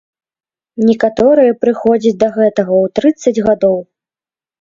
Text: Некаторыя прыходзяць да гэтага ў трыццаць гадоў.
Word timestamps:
Некаторыя 0.87 1.57
прыходзяць 1.65 2.13
да 2.23 2.29
гэтага 2.37 2.73
ў 2.79 2.91
трыццаць 3.01 3.43
гадоў. 3.49 3.77